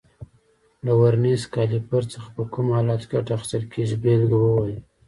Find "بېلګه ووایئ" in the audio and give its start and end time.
4.03-4.75